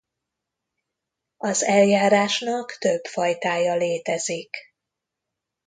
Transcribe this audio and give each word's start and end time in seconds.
Az 1.37 1.63
eljárásnak 1.63 2.77
több 2.77 3.05
fajtája 3.05 3.75
létezik. 3.75 4.55